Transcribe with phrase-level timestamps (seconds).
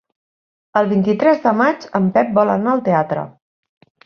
[0.79, 3.29] El vint-i-tres de maig en Pep vol anar al teatre.